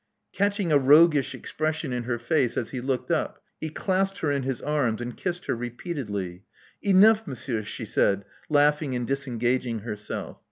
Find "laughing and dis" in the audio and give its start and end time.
8.49-9.27